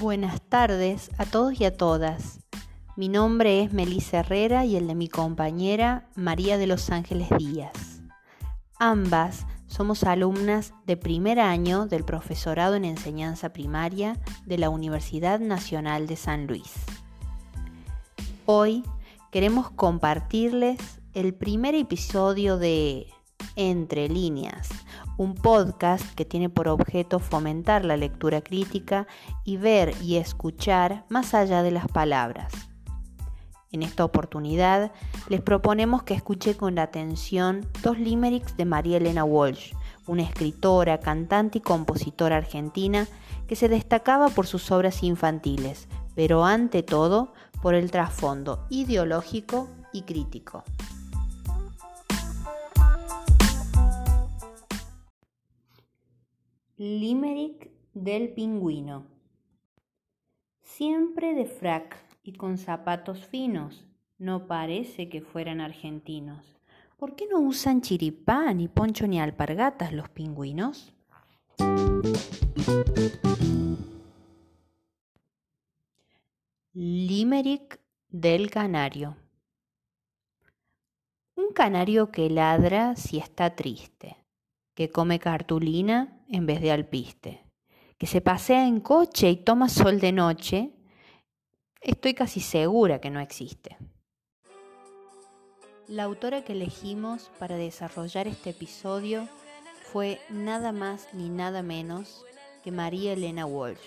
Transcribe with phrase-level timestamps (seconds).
[0.00, 2.40] Buenas tardes a todos y a todas.
[2.96, 8.00] Mi nombre es Melissa Herrera y el de mi compañera María de los Ángeles Díaz.
[8.78, 16.06] Ambas somos alumnas de primer año del profesorado en enseñanza primaria de la Universidad Nacional
[16.06, 16.72] de San Luis.
[18.46, 18.82] Hoy
[19.30, 20.78] queremos compartirles
[21.12, 23.06] el primer episodio de
[23.62, 24.70] Entre líneas,
[25.18, 29.06] un podcast que tiene por objeto fomentar la lectura crítica
[29.44, 32.54] y ver y escuchar más allá de las palabras.
[33.70, 34.92] En esta oportunidad
[35.28, 39.74] les proponemos que escuche con atención dos limericks de María Elena Walsh,
[40.06, 43.08] una escritora, cantante y compositora argentina
[43.46, 50.00] que se destacaba por sus obras infantiles, pero ante todo por el trasfondo ideológico y
[50.04, 50.64] crítico.
[56.82, 59.04] Limerick del pingüino.
[60.62, 63.84] Siempre de frac y con zapatos finos,
[64.16, 66.58] no parece que fueran argentinos.
[66.96, 70.94] ¿Por qué no usan chiripá, ni poncho, ni alpargatas los pingüinos?
[76.72, 79.18] Limerick del canario.
[81.34, 84.16] Un canario que ladra si está triste
[84.72, 87.44] que come cartulina en vez de alpiste,
[87.98, 90.70] que se pasea en coche y toma sol de noche,
[91.80, 93.76] estoy casi segura que no existe.
[95.88, 99.28] La autora que elegimos para desarrollar este episodio
[99.92, 102.24] fue nada más ni nada menos
[102.62, 103.80] que María Elena Walsh.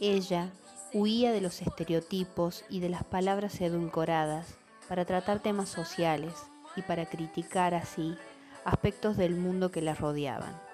[0.00, 0.50] Ella
[0.94, 4.56] huía de los estereotipos y de las palabras edulcoradas
[4.88, 6.32] para tratar temas sociales
[6.74, 8.16] y para criticar así
[8.64, 10.67] aspectos del mundo que las rodeaban.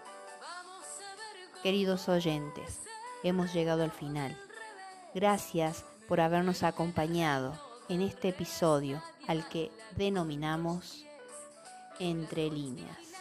[1.64, 2.82] Queridos oyentes,
[3.22, 4.36] hemos llegado al final.
[5.14, 11.06] Gracias por habernos acompañado en este episodio al que denominamos
[11.98, 13.13] Entre líneas.